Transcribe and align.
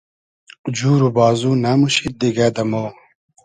جور 0.77 0.99
و 1.07 1.09
بازو 1.17 1.51
نئموشید 1.63 2.13
دیگۂ 2.19 2.47
دۂ 2.55 2.63
مۉ 2.71 2.87